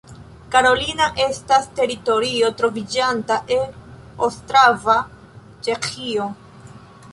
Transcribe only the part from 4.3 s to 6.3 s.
Ostrava, Ĉeĥio.